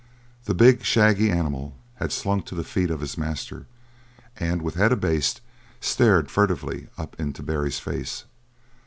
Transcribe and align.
The 0.45 0.55
big, 0.55 0.83
shaggy 0.83 1.29
animal 1.29 1.75
had 1.97 2.11
slunk 2.11 2.47
to 2.47 2.55
the 2.55 2.63
feet 2.63 2.89
of 2.89 3.01
his 3.01 3.19
master 3.19 3.67
and 4.35 4.63
with 4.63 4.73
head 4.73 4.91
abased 4.91 5.41
stared 5.79 6.31
furtively 6.31 6.87
up 6.97 7.15
into 7.19 7.43
Barry's 7.43 7.77
face. 7.77 8.23